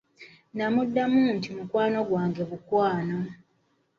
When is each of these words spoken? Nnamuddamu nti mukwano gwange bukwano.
Nnamuddamu 0.51 1.21
nti 1.35 1.49
mukwano 1.55 1.99
gwange 2.09 2.41
bukwano. 2.49 3.17